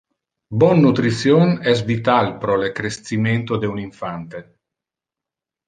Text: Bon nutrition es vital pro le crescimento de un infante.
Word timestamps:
Bon 0.61 0.79
nutrition 0.85 1.53
es 1.73 1.83
vital 1.91 2.33
pro 2.45 2.57
le 2.63 2.71
crescimento 2.81 3.63
de 3.67 3.73
un 3.77 3.85
infante. 3.87 4.45